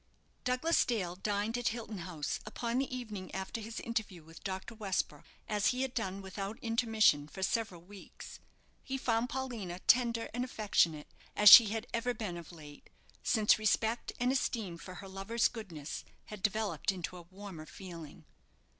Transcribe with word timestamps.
Douglas 0.43 0.83
Dale 0.83 1.15
dined 1.15 1.59
at 1.59 1.67
Hilton 1.67 1.99
House 1.99 2.39
upon 2.43 2.79
the 2.79 2.91
evening 2.95 3.31
after 3.35 3.61
his 3.61 3.79
interview 3.79 4.23
with 4.23 4.43
Dr. 4.43 4.73
Westbrook, 4.73 5.25
as 5.47 5.67
he 5.67 5.83
had 5.83 5.93
done 5.93 6.23
without 6.23 6.57
intermission 6.63 7.27
for 7.27 7.43
several 7.43 7.83
weeks. 7.83 8.39
He 8.81 8.97
found 8.97 9.29
Paulina 9.29 9.77
tender 9.85 10.27
and 10.33 10.43
affectionate, 10.43 11.05
as 11.35 11.49
she 11.51 11.67
had 11.67 11.85
ever 11.93 12.15
been 12.15 12.35
of 12.37 12.51
late, 12.51 12.89
since 13.21 13.59
respect 13.59 14.11
and 14.19 14.31
esteem 14.31 14.79
for 14.79 14.95
her 14.95 15.07
lover's 15.07 15.47
goodness 15.47 16.03
had 16.25 16.41
developed 16.41 16.91
into 16.91 17.15
a 17.15 17.21
warmer 17.29 17.67
feeling. 17.67 18.25